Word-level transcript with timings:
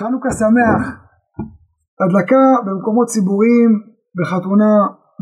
חנוכה 0.00 0.30
שמח. 0.40 0.82
הדלקה 2.00 2.44
במקומות 2.66 3.06
ציבוריים, 3.12 3.70
בחתונה, 4.18 4.74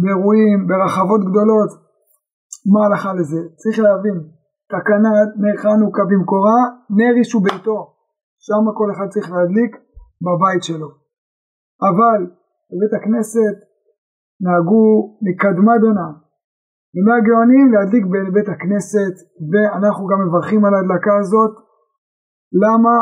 באירועים, 0.03 0.59
ברחבות 0.68 1.21
גדולות. 1.29 1.71
מה 2.73 2.79
ההלכה 2.82 3.11
לזה? 3.18 3.41
צריך 3.61 3.77
להבין, 3.85 4.18
תקנת 4.72 5.30
נר 5.43 5.57
חנוכה 5.62 6.03
במקורה, 6.11 6.61
נר 6.99 7.14
איש 7.18 7.35
וביתו. 7.35 7.79
שם 8.46 8.64
כל 8.79 8.89
אחד 8.95 9.09
צריך 9.12 9.27
להדליק 9.35 9.72
בבית 10.25 10.62
שלו. 10.68 10.89
אבל 11.89 12.21
בבית 12.71 12.93
הכנסת 12.99 13.54
נהגו 14.45 14.85
מקדמה 15.26 15.75
דונה 15.82 16.08
ימי 16.96 17.13
הגאונים 17.18 17.67
להדליק 17.72 18.04
בבית 18.13 18.49
הכנסת 18.54 19.14
ואנחנו 19.50 20.07
גם 20.11 20.18
מברכים 20.25 20.64
על 20.64 20.75
ההדלקה 20.75 21.14
הזאת 21.21 21.54
למה? 22.63 22.95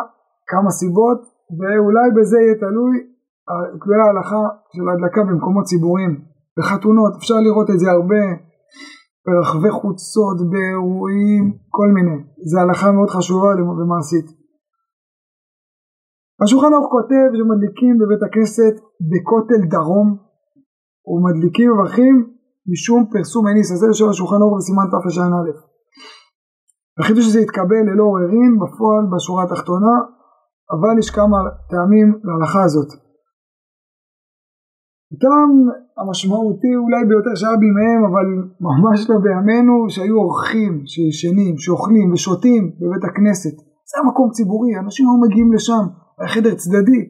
כמה 0.51 0.71
סיבות 0.71 1.36
ואולי 1.59 2.09
בזה 2.17 2.39
יהיה 2.41 2.57
תלוי 2.65 2.95
תלויה 3.83 4.05
ההלכה 4.07 4.43
של 4.75 4.85
ההדלקה 4.89 5.21
במקומות 5.29 5.65
ציבוריים 5.65 6.13
בחתונות. 6.59 7.13
אפשר 7.19 7.39
לראות 7.47 7.69
את 7.71 7.79
זה 7.79 7.91
הרבה 7.91 8.25
ברחבי 9.27 9.71
חוצות 9.71 10.39
באירועים 10.51 11.45
כל 11.77 11.89
מיני. 11.97 12.19
זה 12.51 12.61
הלכה 12.61 12.93
מאוד 12.93 13.11
חשובה 13.11 13.49
ומעשית 13.81 14.27
השולחן 16.43 16.73
ערוך 16.75 16.89
כותב 16.97 17.27
שמדליקים 17.37 17.95
בבית 18.01 18.23
הכנסת 18.29 18.75
בכותל 19.11 19.63
דרום 19.75 20.09
ומדליקים 21.11 21.67
מברכים 21.73 22.15
משום 22.73 23.01
פרסום 23.13 23.47
הניס 23.47 23.73
הזה 23.73 23.87
של 23.93 24.09
השולחן 24.09 24.41
ערוך 24.43 24.57
בסימן 24.59 24.87
תר"א. 24.91 25.51
החידוש 26.99 27.27
הזה 27.29 27.39
התקבל 27.41 27.83
ללא 27.89 28.05
עוררין 28.05 28.53
בפועל 28.63 29.05
בשורה 29.13 29.45
התחתונה 29.45 29.95
אבל 30.75 30.95
יש 30.99 31.11
כמה 31.11 31.39
טעמים 31.71 32.09
להלכה 32.27 32.63
הזאת. 32.65 32.91
הטעם 35.13 35.51
המשמעותי 35.99 36.73
אולי 36.83 37.03
ביותר 37.09 37.35
שהיה 37.35 37.57
בימיהם 37.63 38.03
אבל 38.11 38.27
ממש 38.69 38.99
לא 39.11 39.17
בימינו 39.25 39.75
שהיו 39.95 40.17
אורחים 40.23 40.73
שישנים 40.93 41.55
שאוכלים 41.59 42.13
ושותים 42.13 42.63
בבית 42.81 43.05
הכנסת. 43.11 43.57
זה 43.91 43.97
המקום 44.01 44.29
ציבורי 44.31 44.73
אנשים 44.83 45.05
היו 45.07 45.19
מגיעים 45.25 45.53
לשם 45.53 45.85
היה 46.19 46.29
חדר 46.29 46.55
צדדי. 46.63 47.03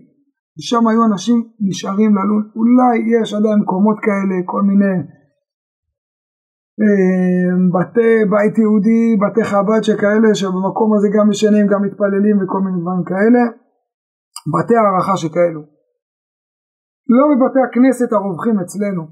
ושם 0.59 0.87
היו 0.89 1.05
אנשים 1.11 1.39
נשארים 1.61 2.13
ללון. 2.17 2.43
אולי 2.59 2.95
יש 3.15 3.35
עדיין 3.35 3.59
מקומות 3.63 3.97
כאלה 4.07 4.37
כל 4.53 4.63
מיני 4.63 4.97
בתי 7.75 8.15
בית 8.33 8.55
יהודי 8.59 9.05
בתי 9.23 9.45
חב"ד 9.51 9.83
שכאלה 9.89 10.31
שבמקום 10.41 10.89
הזה 10.95 11.09
גם 11.17 11.27
ישנים 11.31 11.67
גם 11.73 11.81
מתפללים 11.87 12.37
וכל 12.39 12.61
מיני 12.65 12.79
דברים 12.83 13.05
כאלה. 13.11 13.43
בתי 14.55 14.75
הערכה 14.77 15.17
שכאלו. 15.23 15.63
לא 17.17 17.25
בבתי 17.31 17.61
הכנסת 17.67 18.13
הרווחים 18.13 18.57
אצלנו. 18.65 19.03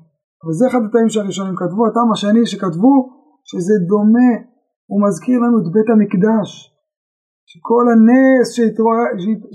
אבל 0.40 0.52
זה 0.58 0.64
אחד 0.70 0.82
הטעים 0.86 1.08
שהראשונים 1.08 1.56
כתבו. 1.60 1.82
הטעם 1.86 2.08
השני 2.12 2.46
שכתבו 2.50 2.94
שזה 3.48 3.74
דומה 3.90 4.30
הוא 4.90 4.98
מזכיר 5.04 5.38
לנו 5.44 5.56
את 5.60 5.68
בית 5.74 5.88
המקדש. 5.92 6.48
שכל 7.50 7.84
הנס 7.92 8.48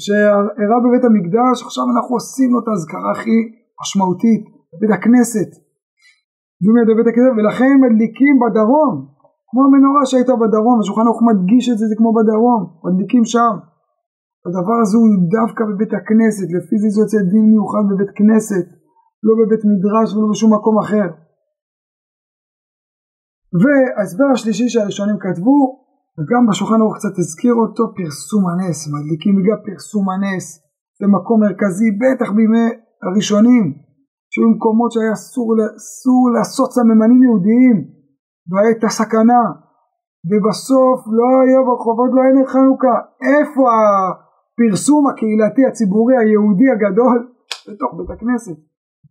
שאירע 0.04 0.80
בבית 0.84 1.04
המקדש 1.08 1.56
עכשיו 1.66 1.86
אנחנו 1.94 2.14
עושים 2.20 2.50
לו 2.54 2.60
את 2.62 2.68
האזכרה 2.70 3.12
הכי 3.16 3.40
משמעותית. 3.82 4.44
בבית 4.72 4.92
הכנסת 4.98 5.50
בבית 6.88 7.08
הכנסת 7.10 7.34
ולכן 7.38 7.74
מדליקים 7.84 8.36
בדרום. 8.42 8.96
כמו 9.50 9.62
המנורה 9.66 10.04
שהייתה 10.10 10.34
בדרום 10.42 10.78
השולחן 10.80 11.06
ערוך 11.08 11.22
מדגיש 11.30 11.66
את 11.72 11.78
זה 11.80 11.86
זה 11.90 11.96
כמו 12.00 12.10
בדרום 12.18 12.62
מדליקים 12.86 13.26
שם. 13.34 13.54
הדבר 14.46 14.78
הזה 14.82 14.96
הוא 14.98 15.08
דווקא 15.36 15.62
בבית 15.70 15.94
הכנסת 16.00 16.48
לפי 16.58 16.76
זה 16.82 16.88
זה 16.94 17.00
יוצא 17.04 17.20
דין 17.32 17.46
מיוחד 17.52 17.84
בבית 17.90 18.12
כנסת 18.18 18.66
לא 19.26 19.34
בבית 19.40 19.64
מדרש 19.72 20.08
ולא 20.14 20.28
בשום 20.32 20.54
מקום 20.58 20.76
אחר. 20.84 21.10
וההסבר 23.62 24.30
השלישי 24.34 24.68
שהראשונים 24.70 25.18
כתבו 25.24 25.58
וגם 26.18 26.42
בשולחן 26.50 26.80
ערוך 26.82 26.96
קצת 27.00 27.16
הזכיר 27.22 27.56
אותו 27.62 27.84
פרסום 27.98 28.44
הנס, 28.50 28.80
מדליקים 28.94 29.34
בגלל 29.38 29.60
פרסום 29.68 30.06
הנס, 30.10 30.46
זה 31.00 31.06
מקום 31.18 31.38
מרכזי 31.44 31.90
בטח 32.02 32.30
בימי 32.36 32.68
הראשונים, 33.04 33.66
שהיו 34.32 34.50
מקומות 34.56 34.92
שהיה 34.92 35.14
אסור, 35.14 35.48
לעשות 36.36 36.70
סממנים 36.76 37.22
יהודיים 37.24 37.78
והייתה 38.50 38.90
סכנה 39.00 39.44
ובסוף 40.30 41.00
לא 41.18 41.28
היה 41.44 41.60
ברחובות 41.66 42.10
לא 42.16 42.20
היה 42.22 42.34
נר 42.38 42.48
חנוכה, 42.54 42.96
איפה 43.30 43.64
הפרסום 43.76 45.04
הקהילתי 45.08 45.64
הציבורי 45.66 46.16
היהודי 46.18 46.70
הגדול? 46.74 47.18
בתוך 47.68 47.92
בית 47.98 48.12
הכנסת, 48.16 48.58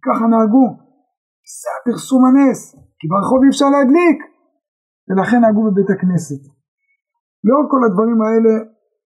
ככה 0.07 0.25
נהגו, 0.33 0.67
זה 1.61 1.69
הפרסום 1.77 2.23
הנס, 2.27 2.61
כי 2.99 3.05
ברחוב 3.11 3.39
אי 3.43 3.49
אפשר 3.53 3.69
להדליק. 3.75 4.19
ולכן 5.09 5.41
נהגו 5.41 5.63
בבית 5.67 5.91
הכנסת. 5.95 6.43
לאור 7.47 7.65
כל 7.73 7.83
הדברים 7.87 8.19
האלה 8.23 8.55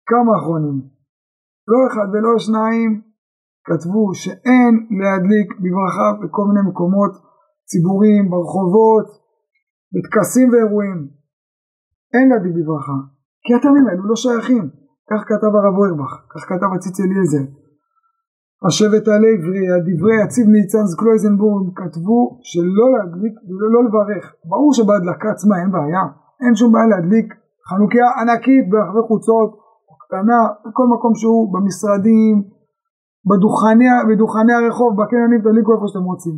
כמה 0.10 0.32
אחרונים? 0.38 0.78
לא 1.72 1.80
אחד 1.88 2.08
ולא 2.12 2.32
שניים 2.46 2.92
כתבו 3.68 4.14
שאין 4.22 4.74
להדליק 5.00 5.48
בברכה 5.64 6.08
בכל 6.22 6.46
מיני 6.50 6.64
מקומות 6.70 7.14
ציבוריים, 7.70 8.30
ברחובות, 8.30 9.08
בטקסים 9.94 10.48
ואירועים. 10.50 11.00
אין 12.14 12.30
להדליק 12.30 12.54
בברכה 12.58 12.98
כי 13.44 13.52
הטעמים 13.54 13.88
האלו 13.88 14.04
לא 14.10 14.16
שייכים. 14.16 14.66
כך 15.10 15.22
כתב 15.30 15.52
הרב 15.58 15.76
אוירבך, 15.80 16.14
כך 16.32 16.42
כתב 16.50 16.70
הציץ 16.76 16.98
אליעזר. 17.00 17.46
השבט 18.66 19.06
הלוי, 19.08 19.64
הדברי 19.74 20.18
הציב 20.24 20.46
ניצן 20.56 20.86
קלויזנבורג 21.00 21.66
כתבו 21.80 22.20
שלא 22.50 22.86
להדליק 22.94 23.36
ולא 23.58 23.80
לברך. 23.86 24.26
ברור 24.50 24.72
שבהדלקה 24.78 25.30
עצמה 25.36 25.56
אין 25.62 25.72
בעיה. 25.76 26.04
אין 26.44 26.54
שום 26.60 26.70
בעיה 26.74 26.88
להדליק 26.94 27.28
חנוכיה 27.70 28.08
ענקית 28.20 28.64
ברחבי 28.70 29.04
חוצות, 29.10 29.50
קטנה, 30.04 30.40
בכל 30.66 30.88
מקום 30.96 31.14
שהוא, 31.20 31.44
במשרדים, 31.54 32.36
בדוכני, 33.30 33.88
בדוכני 34.10 34.54
הרחוב, 34.54 34.92
בקניונים, 35.00 35.42
תדליקו 35.42 35.72
איפה 35.74 35.86
שאתם 35.90 36.06
רוצים. 36.12 36.36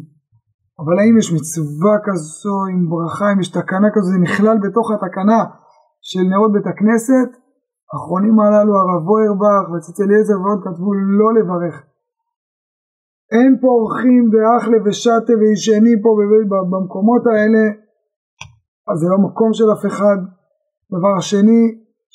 אבל 0.80 0.96
האם 1.00 1.16
יש 1.18 1.28
מצווה 1.38 1.96
כזו 2.06 2.58
עם 2.72 2.82
ברכה, 2.90 3.28
אם 3.34 3.40
יש 3.40 3.50
תקנה 3.58 3.90
כזו, 3.94 4.08
זה 4.14 4.20
נכלל 4.28 4.58
בתוך 4.64 4.88
התקנה 4.92 5.40
של 6.10 6.24
נרות 6.32 6.52
בית 6.56 6.68
הכנסת? 6.72 7.30
האחרונים 7.90 8.40
הללו, 8.40 8.74
הרב 8.80 9.04
ווירבך 9.10 9.64
וציץ 9.72 9.98
אליעזר 10.04 10.38
ועוד 10.42 10.60
כתבו 10.66 10.90
לא 11.20 11.30
לברך. 11.38 11.76
אין 13.36 13.52
פה 13.62 13.68
אורחים 13.68 14.24
באחלה 14.32 14.78
ושתה 14.86 15.34
וישנים 15.40 15.98
פה 16.04 16.10
במקומות 16.72 17.24
האלה, 17.32 17.64
אז 18.90 18.96
זה 19.02 19.08
לא 19.14 19.18
מקום 19.28 19.50
של 19.58 19.68
אף 19.74 19.84
אחד. 19.92 20.20
דבר 20.96 21.16
שני, 21.20 21.62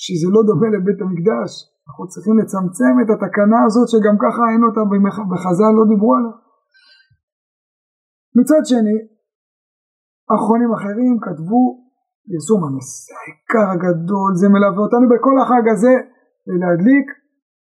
שזה 0.02 0.28
לא 0.34 0.40
דומה 0.48 0.68
לבית 0.74 1.00
המקדש, 1.02 1.50
אנחנו 1.90 2.04
צריכים 2.12 2.34
לצמצם 2.40 2.92
את 3.02 3.08
התקנה 3.14 3.60
הזאת 3.66 3.88
שגם 3.92 4.16
ככה 4.24 4.42
אין 4.52 4.62
אותה 4.66 4.82
בחז"ל 5.30 5.72
לא 5.78 5.84
דיברו 5.92 6.12
עליה. 6.16 6.34
מצד 8.38 8.62
שני, 8.70 8.96
אחרונים 10.34 10.70
אחרים 10.78 11.14
כתבו 11.26 11.60
פרסום 12.28 12.60
זה 13.06 13.14
העיקר 13.20 13.66
הגדול, 13.74 14.30
זה 14.40 14.46
מלווה 14.54 14.82
אותנו 14.86 15.06
בכל 15.12 15.36
החג 15.42 15.64
הזה, 15.72 15.94
להדליק 16.60 17.06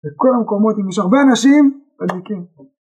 בכל 0.03 0.31
המקומות, 0.36 0.75
אם 0.80 0.88
יש 0.90 0.97
הרבה 1.00 1.18
אנשים, 1.25 1.63
מדליקים. 2.00 2.42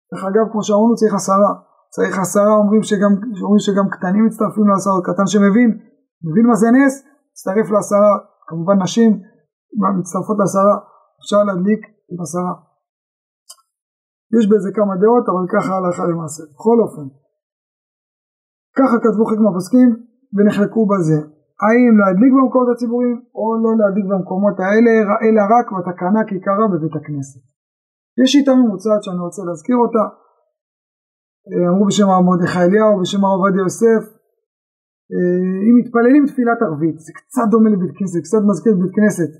דרך 0.08 0.22
אגב, 0.28 0.44
כמו 0.52 0.62
שאמרנו, 0.62 0.94
צריך 1.00 1.14
עשרה. 1.14 1.52
צריך 1.94 2.14
עשרה, 2.18 2.52
אומרים 2.62 2.82
שגם, 2.90 3.12
אומרים 3.44 3.62
שגם 3.66 3.86
קטנים 3.94 4.22
מצטרפים 4.26 4.66
לעשרה, 4.70 4.98
קטן 5.08 5.26
שמבין, 5.32 5.70
מבין 6.26 6.46
מה 6.50 6.56
זה 6.62 6.68
נס, 6.76 6.94
מצטרף 7.32 7.66
לעשרה, 7.74 8.12
כמובן 8.48 8.76
נשים 8.82 9.10
מצטרפות 9.98 10.36
לעשרה, 10.40 10.76
אפשר 11.20 11.40
להדליק 11.48 11.80
עם 12.10 12.18
עשרה. 12.24 12.54
יש 14.36 14.44
בזה 14.50 14.70
כמה 14.78 14.94
דעות, 15.02 15.24
אבל 15.32 15.44
ככה 15.54 15.72
הלכה 15.76 16.04
למעשה. 16.10 16.42
בכל 16.54 16.78
אופן, 16.84 17.06
ככה 18.78 18.96
כתבו 19.04 19.24
חלק 19.28 19.40
מהפוסקים 19.44 19.88
ונחלקו 20.34 20.82
בזה. 20.92 21.18
האם 21.64 21.92
להדליק 22.00 22.32
במקומות 22.36 22.68
הציבוריים 22.72 23.18
או 23.38 23.44
לא 23.62 23.70
להדליק 23.80 24.06
במקומות 24.12 24.56
האלה, 24.64 24.92
אלא 25.24 25.42
רק 25.54 25.66
בתקנה 25.76 26.20
כיכרה 26.28 26.66
בבית 26.72 26.94
הכנסת. 27.00 27.40
יש 28.20 28.28
שיטה 28.32 28.52
ממוצעת 28.54 29.00
שאני 29.04 29.20
רוצה 29.26 29.42
להזכיר 29.48 29.76
אותה, 29.84 30.04
אמרו 31.70 31.84
בשם 31.86 32.08
הרב 32.10 32.24
מרדכי 32.28 32.58
אליהו, 32.66 33.00
בשם 33.00 33.24
הרב 33.24 33.40
עובדיה 33.40 33.62
יוסף, 33.66 34.02
אה, 35.12 35.56
אם 35.66 35.74
מתפללים 35.80 36.26
תפילת 36.26 36.58
ערבית, 36.66 36.98
זה 36.98 37.12
קצת 37.18 37.46
דומה 37.50 37.68
לבית 37.70 37.92
כנסת, 37.98 38.20
קצת 38.26 38.42
מזכיר 38.48 38.74
בית 38.82 38.92
כנסת. 38.96 39.30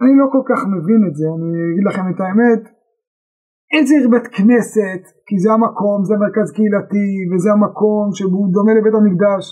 אני 0.00 0.14
לא 0.20 0.26
כל 0.34 0.44
כך 0.50 0.60
מבין 0.74 1.00
את 1.08 1.14
זה, 1.18 1.26
אני 1.36 1.50
אגיד 1.70 1.84
לכם 1.88 2.06
את 2.10 2.18
האמת. 2.20 2.62
אין 3.72 3.84
צריך 3.88 4.04
בית 4.12 4.26
כנסת, 4.36 5.02
כי 5.26 5.36
זה 5.42 5.48
המקום, 5.52 5.98
זה 6.08 6.14
מרכז 6.22 6.48
קהילתי, 6.56 7.08
וזה 7.28 7.48
המקום 7.52 8.04
שהוא 8.16 8.48
דומה 8.54 8.72
לבית 8.74 8.96
המקדש. 8.98 9.44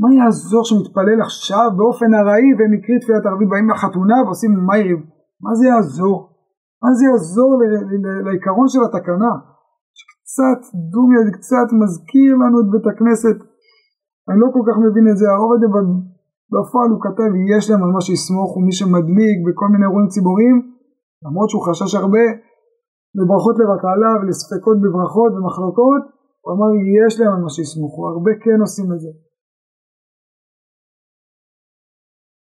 מה 0.00 0.08
יעזור 0.18 0.64
שמתפלל 0.68 1.20
עכשיו 1.26 1.68
באופן 1.78 2.10
ארעי 2.20 2.50
והם 2.56 2.72
יקריא 2.74 3.00
תפילת 3.02 3.24
ערבית, 3.26 3.48
באים 3.52 3.70
לחתונה 3.70 4.18
ועושים 4.24 4.52
מייב? 4.68 4.98
מה 5.44 5.52
זה 5.58 5.64
יעזור? 5.72 6.18
מה 6.82 6.90
זה 6.96 7.02
יעזור 7.10 7.50
לעיקרון 8.26 8.68
של 8.72 8.82
התקנה? 8.86 9.34
שקצת 9.98 10.60
דומיה, 10.92 11.20
זה 11.26 11.32
קצת 11.38 11.68
מזכיר 11.80 12.32
לנו 12.42 12.56
את 12.60 12.68
בית 12.72 12.86
הכנסת. 12.92 13.38
אני 14.28 14.38
לא 14.42 14.48
כל 14.54 14.64
כך 14.68 14.76
מבין 14.84 15.06
את 15.10 15.16
זה, 15.20 15.26
הרוב 15.30 15.50
הזה 15.52 15.68
בפועל 16.52 16.88
הוא 16.92 17.02
כתב 17.06 17.30
יש 17.54 17.64
להם 17.70 17.82
על 17.84 17.90
מה 17.96 18.02
שיסמוך 18.06 18.50
ומי 18.56 18.72
שמדליק 18.78 19.36
בכל 19.46 19.68
מיני 19.72 19.84
אירועים 19.86 20.08
ציבוריים 20.14 20.56
למרות 21.24 21.48
שהוא 21.50 21.66
חשש 21.68 21.92
הרבה 22.00 22.24
לברכות 23.18 23.56
לבטלה 23.60 24.10
ולספקות 24.18 24.76
בברכות 24.82 25.30
ומחלוקות 25.34 26.02
הוא 26.42 26.50
אמר 26.54 26.70
יש 26.98 27.12
להם 27.20 27.32
על 27.34 27.40
מה 27.44 27.50
שיסמוכו, 27.54 28.02
הרבה 28.08 28.32
כן 28.44 28.58
עושים 28.64 28.88
את 28.94 29.00
זה. 29.04 29.12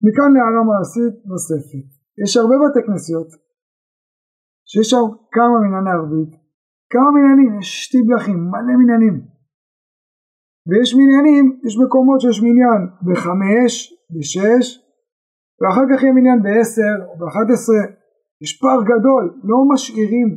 מכאן 0.06 0.30
להערה 0.36 0.62
מעשית 0.69 1.15
נוספת. 1.31 1.88
יש 2.24 2.31
הרבה 2.38 2.56
בתי 2.62 2.81
כנסיות 2.88 3.30
שיש 4.69 4.88
שם 4.89 5.06
כמה 5.36 5.56
מנייני 5.63 5.92
ערבית, 5.98 6.31
כמה 6.94 7.07
מניינים, 7.15 7.60
יש 7.60 7.69
שתי 7.86 7.98
בלחים, 8.07 8.39
מלא 8.51 8.74
מניינים. 8.80 9.37
ויש 10.67 10.89
מניינים, 10.99 11.45
יש 11.65 11.73
מקומות 11.83 12.19
שיש 12.21 12.39
מניין 12.47 12.81
בחמש, 13.07 13.73
בשש, 14.15 14.65
ואחר 15.59 15.85
כך 15.89 16.03
יהיה 16.03 16.13
מניין 16.13 16.39
בעשר 16.43 16.95
או 17.07 17.13
באחת 17.19 17.47
עשרה. 17.53 17.83
יש 18.43 18.51
פער 18.61 18.81
גדול, 18.91 19.23
לא 19.49 19.57
משאירים 19.71 20.29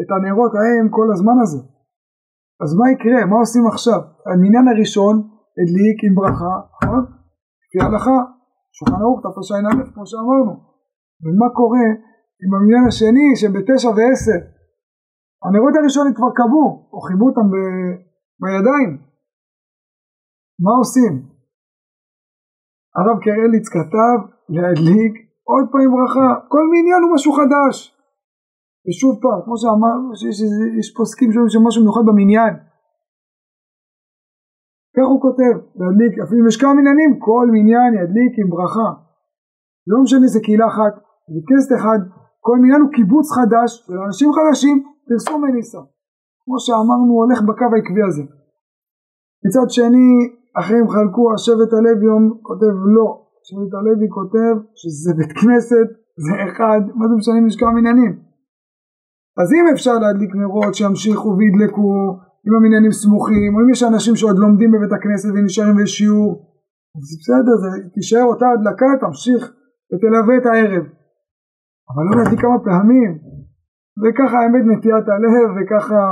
את 0.00 0.08
הנרות 0.14 0.52
ההם 0.54 0.86
כל 0.96 1.08
הזמן 1.12 1.36
הזה. 1.42 1.60
אז 2.62 2.70
מה 2.78 2.86
יקרה? 2.92 3.20
מה 3.30 3.36
עושים 3.42 3.64
עכשיו? 3.72 4.00
המניין 4.26 4.66
הראשון 4.68 5.16
הדליק 5.58 5.98
עם 6.06 6.14
ברכה, 6.18 6.54
נכון? 6.74 7.02
לפי 7.62 7.78
ההלכה, 7.82 8.18
שולחן 8.76 9.00
ערוך 9.02 9.20
תרע"א 9.22 9.92
כמו 9.94 10.04
שאמרנו. 10.10 10.54
ומה 11.24 11.48
קורה 11.58 11.88
עם 12.42 12.50
המניין 12.54 12.84
השני 12.88 13.28
שהם 13.38 13.52
בתשע 13.56 13.90
ועשר? 13.96 14.40
הנרות 15.44 15.74
הראשונים 15.76 16.14
כבר 16.14 16.30
קבעו, 16.38 16.66
או 16.92 16.98
חיבו 17.06 17.24
אותם 17.28 17.46
ב... 17.52 17.56
בידיים. 18.42 18.92
מה 20.64 20.72
עושים? 20.80 21.14
הרב 22.96 23.18
קרליץ 23.24 23.66
כתב 23.74 24.18
להדליק 24.56 25.12
עוד 25.50 25.64
פעם 25.72 25.88
ברכה, 25.94 26.28
כל 26.52 26.64
מניין 26.72 27.00
הוא 27.02 27.14
משהו 27.14 27.32
חדש. 27.38 27.74
ושוב 28.86 29.12
פעם, 29.22 29.40
כמו 29.44 29.56
שאמרנו, 29.60 30.06
שיש 30.18 30.38
יש 30.80 30.88
פוסקים 30.96 31.28
שאומרים 31.32 31.52
שמשהו 31.54 31.82
מיוחד 31.84 32.04
במניין. 32.08 32.54
כך 34.96 35.06
הוא 35.12 35.20
כותב, 35.26 35.54
להדליק, 35.78 36.12
אפילו 36.24 36.40
אם 36.42 36.48
יש 36.50 36.56
כמה 36.60 36.74
מניינים, 36.78 37.10
כל 37.26 37.46
מניין 37.54 37.90
ידליק 38.00 38.32
עם 38.40 38.48
ברכה. 38.52 38.90
לא 39.90 39.96
משנה 40.02 40.26
זה 40.34 40.40
קהילה 40.44 40.66
אחת, 40.72 40.94
זה 41.32 41.40
כנסת 41.48 41.72
אחד, 41.78 42.00
כל 42.46 42.56
מניין 42.62 42.80
הוא 42.84 42.92
קיבוץ 42.96 43.26
חדש 43.36 43.68
של 43.86 43.98
אנשים 44.06 44.28
חדשים, 44.36 44.76
פרסום 45.08 45.38
מניסה. 45.44 45.82
כמו 46.42 46.56
שאמרנו, 46.64 47.10
הוא 47.12 47.20
הולך 47.24 47.38
בקו 47.48 47.68
העקבי 47.74 48.02
הזה. 48.08 48.24
מצד 49.44 49.66
שני, 49.76 50.08
אחרים 50.60 50.88
חלקו, 50.88 51.34
השבט 51.34 51.72
הלוי 51.72 52.06
כותב 52.42 52.74
לא, 52.96 53.08
שבט 53.46 53.74
הלוי 53.74 54.08
כותב 54.18 54.54
שזה 54.74 55.14
בית 55.18 55.32
כנסת, 55.32 55.88
זה 56.24 56.32
אחד, 56.46 56.80
מה 56.94 57.08
זה 57.08 57.14
משנה 57.14 57.38
אם 57.38 57.46
יש 57.46 57.56
כמה 57.56 57.72
מניינים? 57.72 58.12
אז 59.40 59.48
אם 59.52 59.64
אפשר 59.72 59.94
להדליק 60.02 60.34
נרות 60.34 60.74
שימשיכו 60.74 61.36
וידלקו 61.38 61.92
אם 62.46 62.54
המניינים 62.56 62.92
סמוכים, 62.92 63.54
או 63.54 63.60
אם 63.60 63.70
יש 63.70 63.82
אנשים 63.82 64.16
שעוד 64.16 64.38
לומדים 64.38 64.70
בבית 64.72 64.92
הכנסת 64.92 65.28
ונשארים 65.34 65.76
בשיעור, 65.82 66.30
אז 66.96 67.04
בסדר, 67.20 67.54
זה 67.62 67.68
תישאר 67.94 68.24
אותה 68.24 68.46
הדלקה, 68.48 68.86
תמשיך 69.00 69.42
ותלווה 69.90 70.36
את 70.38 70.46
הערב. 70.46 70.84
אבל 71.90 72.02
לא 72.08 72.12
להדליק 72.16 72.40
כמה 72.40 72.58
פעמים, 72.64 73.10
וככה 74.00 74.36
האמת 74.38 74.64
נטיית 74.70 75.06
הלב, 75.08 75.48
וככה 75.56 76.02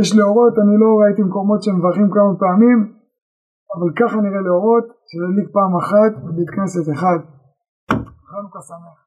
יש 0.00 0.16
להורות, 0.16 0.54
אני 0.58 0.76
לא 0.82 0.88
ראיתי 1.00 1.22
מקומות 1.22 1.62
שמברכים 1.62 2.08
כמה 2.10 2.32
פעמים, 2.38 2.93
אבל 3.74 3.88
ככה 4.00 4.16
נראה 4.16 4.40
להורות, 4.40 4.84
שלהדליק 5.06 5.48
פעם 5.52 5.76
אחת 5.76 6.12
בבית 6.24 6.50
כנסת 6.50 6.92
אחד. 6.92 7.18
חנוכה 8.30 8.60
שמח. 8.60 9.03